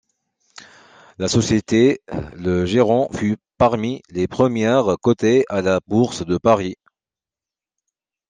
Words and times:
La 1.19 1.27
société 1.27 2.01
le 2.33 2.65
gérant 2.65 3.07
fut 3.13 3.37
parmi 3.59 4.01
les 4.09 4.27
premières 4.27 4.97
cotées 4.99 5.45
à 5.47 5.61
la 5.61 5.79
Bourse 5.85 6.25
de 6.25 6.39
Paris. 6.39 6.75